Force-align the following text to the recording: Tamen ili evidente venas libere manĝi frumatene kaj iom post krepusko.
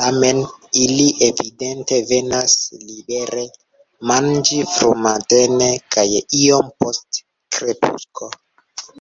Tamen 0.00 0.42
ili 0.82 1.06
evidente 1.30 1.98
venas 2.12 2.54
libere 2.84 3.48
manĝi 4.12 4.62
frumatene 4.76 5.74
kaj 5.98 6.10
iom 6.44 6.74
post 6.80 7.24
krepusko. 7.58 8.34